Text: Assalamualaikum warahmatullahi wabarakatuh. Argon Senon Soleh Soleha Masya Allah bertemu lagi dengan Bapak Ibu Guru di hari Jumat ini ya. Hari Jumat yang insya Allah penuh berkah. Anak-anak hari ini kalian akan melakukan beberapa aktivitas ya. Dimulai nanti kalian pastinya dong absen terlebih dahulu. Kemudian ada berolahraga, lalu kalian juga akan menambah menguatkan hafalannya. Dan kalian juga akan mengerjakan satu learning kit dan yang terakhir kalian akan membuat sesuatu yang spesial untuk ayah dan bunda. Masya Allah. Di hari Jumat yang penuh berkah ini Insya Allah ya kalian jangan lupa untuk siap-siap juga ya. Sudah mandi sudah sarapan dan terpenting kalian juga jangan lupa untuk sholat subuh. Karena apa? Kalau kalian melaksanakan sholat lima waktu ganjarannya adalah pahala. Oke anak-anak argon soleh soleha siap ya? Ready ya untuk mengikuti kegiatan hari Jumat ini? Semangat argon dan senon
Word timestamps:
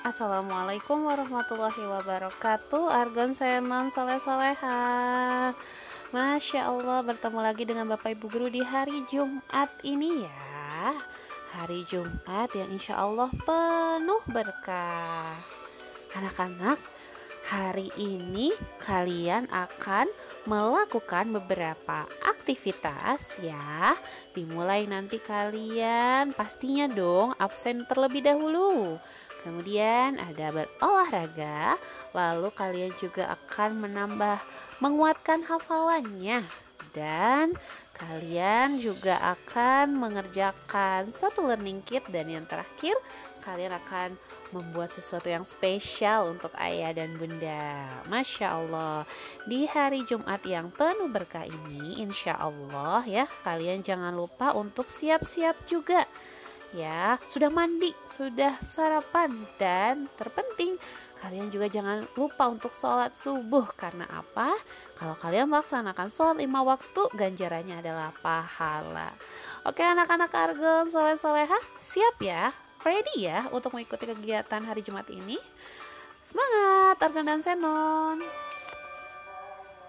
Assalamualaikum 0.00 1.04
warahmatullahi 1.04 1.84
wabarakatuh. 1.84 2.88
Argon 2.88 3.36
Senon 3.36 3.92
Soleh 3.92 4.16
Soleha 4.16 5.52
Masya 6.08 6.72
Allah 6.72 7.04
bertemu 7.04 7.36
lagi 7.44 7.68
dengan 7.68 7.84
Bapak 7.84 8.16
Ibu 8.16 8.32
Guru 8.32 8.48
di 8.48 8.64
hari 8.64 9.04
Jumat 9.12 9.68
ini 9.84 10.24
ya. 10.24 10.96
Hari 11.52 11.84
Jumat 11.84 12.48
yang 12.56 12.72
insya 12.72 12.96
Allah 12.96 13.28
penuh 13.44 14.24
berkah. 14.32 15.36
Anak-anak 16.16 16.80
hari 17.50 17.90
ini 17.98 18.54
kalian 18.78 19.50
akan 19.50 20.06
melakukan 20.46 21.34
beberapa 21.34 22.06
aktivitas 22.22 23.42
ya. 23.42 23.98
Dimulai 24.30 24.86
nanti 24.86 25.18
kalian 25.18 26.30
pastinya 26.30 26.86
dong 26.86 27.34
absen 27.42 27.82
terlebih 27.90 28.22
dahulu. 28.22 29.02
Kemudian 29.42 30.22
ada 30.22 30.54
berolahraga, 30.54 31.74
lalu 32.14 32.54
kalian 32.54 32.94
juga 33.02 33.34
akan 33.34 33.82
menambah 33.82 34.38
menguatkan 34.80 35.44
hafalannya. 35.46 36.44
Dan 36.90 37.54
kalian 37.94 38.82
juga 38.82 39.20
akan 39.38 39.94
mengerjakan 39.94 41.14
satu 41.14 41.46
learning 41.46 41.84
kit 41.86 42.02
dan 42.10 42.26
yang 42.26 42.48
terakhir 42.50 42.98
kalian 43.44 43.70
akan 43.76 44.18
membuat 44.50 44.90
sesuatu 44.90 45.30
yang 45.30 45.46
spesial 45.46 46.34
untuk 46.34 46.50
ayah 46.58 46.90
dan 46.90 47.14
bunda. 47.14 47.86
Masya 48.10 48.50
Allah. 48.50 49.06
Di 49.46 49.70
hari 49.70 50.02
Jumat 50.02 50.42
yang 50.42 50.74
penuh 50.74 51.06
berkah 51.06 51.46
ini 51.46 52.02
Insya 52.02 52.34
Allah 52.34 53.06
ya 53.06 53.24
kalian 53.46 53.86
jangan 53.86 54.10
lupa 54.10 54.50
untuk 54.58 54.90
siap-siap 54.90 55.54
juga 55.70 56.04
ya. 56.74 57.18
Sudah 57.26 57.48
mandi 57.52 57.90
sudah 58.06 58.58
sarapan 58.62 59.46
dan 59.58 60.06
terpenting 60.14 60.76
kalian 61.20 61.52
juga 61.52 61.68
jangan 61.68 62.08
lupa 62.16 62.48
untuk 62.48 62.72
sholat 62.72 63.12
subuh. 63.20 63.68
Karena 63.76 64.08
apa? 64.08 64.56
Kalau 64.96 65.14
kalian 65.20 65.50
melaksanakan 65.52 66.08
sholat 66.08 66.40
lima 66.40 66.64
waktu 66.64 67.02
ganjarannya 67.12 67.80
adalah 67.80 68.10
pahala. 68.24 69.12
Oke 69.68 69.84
anak-anak 69.84 70.32
argon 70.32 70.86
soleh 70.88 71.16
soleha 71.20 71.58
siap 71.78 72.16
ya? 72.22 72.50
Ready 72.80 73.28
ya 73.28 73.44
untuk 73.52 73.76
mengikuti 73.76 74.08
kegiatan 74.08 74.64
hari 74.64 74.80
Jumat 74.80 75.04
ini? 75.12 75.36
Semangat 76.24 77.00
argon 77.00 77.28
dan 77.28 77.40
senon 77.44 78.24